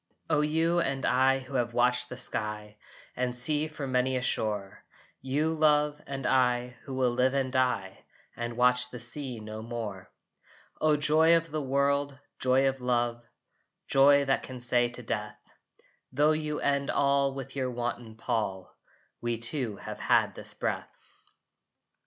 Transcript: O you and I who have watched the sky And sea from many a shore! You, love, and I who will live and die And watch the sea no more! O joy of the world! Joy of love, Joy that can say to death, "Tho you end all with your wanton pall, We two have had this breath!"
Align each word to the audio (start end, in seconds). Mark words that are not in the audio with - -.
O 0.31 0.41
you 0.41 0.79
and 0.79 1.05
I 1.05 1.37
who 1.37 1.53
have 1.53 1.75
watched 1.75 2.09
the 2.09 2.17
sky 2.17 2.75
And 3.15 3.37
sea 3.37 3.67
from 3.67 3.91
many 3.91 4.15
a 4.15 4.21
shore! 4.23 4.83
You, 5.21 5.53
love, 5.53 6.01
and 6.07 6.25
I 6.25 6.69
who 6.85 6.95
will 6.95 7.11
live 7.11 7.35
and 7.35 7.51
die 7.53 8.03
And 8.35 8.57
watch 8.57 8.89
the 8.89 8.99
sea 8.99 9.39
no 9.39 9.61
more! 9.61 10.09
O 10.79 10.97
joy 10.97 11.37
of 11.37 11.51
the 11.51 11.61
world! 11.61 12.17
Joy 12.39 12.67
of 12.67 12.81
love, 12.81 13.23
Joy 13.87 14.25
that 14.25 14.41
can 14.41 14.59
say 14.59 14.89
to 14.89 15.03
death, 15.03 15.39
"Tho 16.11 16.31
you 16.31 16.59
end 16.59 16.89
all 16.89 17.35
with 17.35 17.55
your 17.55 17.69
wanton 17.69 18.15
pall, 18.15 18.75
We 19.21 19.37
two 19.37 19.75
have 19.75 19.99
had 19.99 20.33
this 20.33 20.55
breath!" 20.55 20.89